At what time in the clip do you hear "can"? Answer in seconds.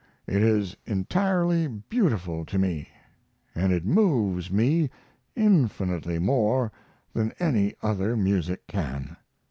8.65-9.17